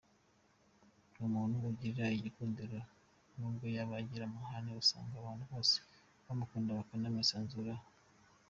[1.13, 2.79] Ni umuntu ugira igikundiro
[3.37, 5.75] nubwo yaba agira amahane usanga abantu bose
[6.25, 7.85] bamukunda bakanamwisanzuraho.